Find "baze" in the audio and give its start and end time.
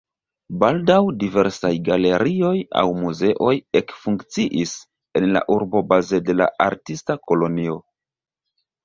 5.93-6.21